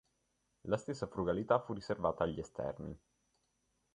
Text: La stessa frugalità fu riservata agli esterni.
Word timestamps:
La 0.61 0.77
stessa 0.77 1.05
frugalità 1.05 1.59
fu 1.59 1.73
riservata 1.73 2.23
agli 2.23 2.39
esterni. 2.39 2.99